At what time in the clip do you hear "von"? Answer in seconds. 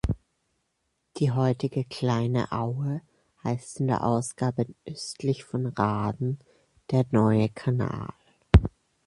5.43-5.67